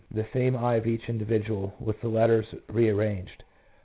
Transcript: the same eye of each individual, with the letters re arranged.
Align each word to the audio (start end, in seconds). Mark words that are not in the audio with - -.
the 0.11 0.25
same 0.33 0.55
eye 0.57 0.77
of 0.77 0.87
each 0.87 1.07
individual, 1.09 1.75
with 1.79 2.01
the 2.01 2.07
letters 2.07 2.55
re 2.69 2.89
arranged. 2.89 3.43